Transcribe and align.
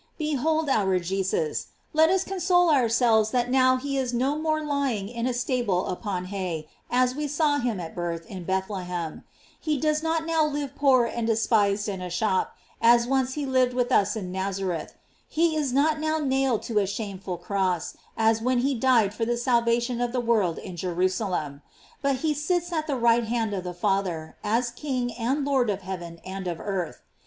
Behold 0.17 0.67
our 0.67 0.97
Jesus; 0.97 1.67
let 1.93 2.09
us 2.09 2.23
console 2.23 2.71
ourselves 2.71 3.29
that 3.29 3.51
now 3.51 3.77
he 3.77 3.99
is 3.99 4.15
no 4.15 4.35
more 4.35 4.63
lying 4.65 5.07
in 5.07 5.27
a 5.27 5.31
stable 5.35 5.85
upon 5.85 6.25
hay, 6.33 6.67
as 6.89 7.13
we 7.13 7.27
saw 7.27 7.59
him 7.59 7.79
at 7.79 7.91
his 7.91 7.95
birth 7.95 8.25
in 8.25 8.43
Bethlehem; 8.43 9.23
he 9.59 9.77
does 9.79 10.01
not 10.01 10.25
now 10.25 10.43
live 10.43 10.73
poor 10.75 11.05
and 11.05 11.27
despised 11.27 11.87
in 11.87 12.01
a 12.01 12.09
shop, 12.09 12.55
as 12.81 13.05
once 13.05 13.35
he 13.35 13.45
lived 13.45 13.75
with 13.75 13.91
us 13.91 14.15
in 14.15 14.31
Nazareth; 14.31 14.95
he 15.29 15.55
is 15.55 15.71
not 15.71 15.99
now 15.99 16.17
nailed 16.17 16.63
to 16.63 16.79
a 16.79 16.87
shameful 16.87 17.37
cross, 17.37 17.95
as 18.17 18.41
when 18.41 18.57
he 18.61 18.73
died 18.73 19.13
for 19.13 19.25
the 19.25 19.37
salvation 19.37 20.01
of 20.01 20.11
the 20.13 20.19
world 20.19 20.57
in 20.57 20.75
Jerusalem; 20.75 21.61
but 22.01 22.15
he 22.25 22.33
sits 22.33 22.73
at 22.73 22.87
the 22.87 22.97
right 22.97 23.25
hand 23.25 23.53
of 23.53 23.63
the 23.63 23.71
Father, 23.75 24.35
as 24.43 24.71
king 24.71 25.13
and 25.13 25.45
Lord 25.45 25.69
of 25.69 25.83
heaven 25.83 26.19
and 26.25 26.47
of 26.47 26.59
earth. 26.59 27.01